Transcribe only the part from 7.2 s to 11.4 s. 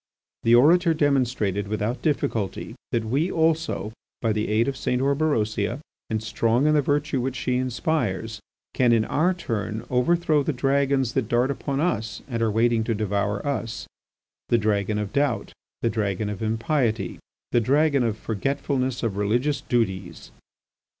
which she inspires, can in our turn overthrow the dragons that